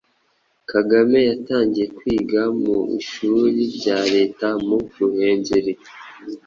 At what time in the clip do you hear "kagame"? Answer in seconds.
0.71-1.19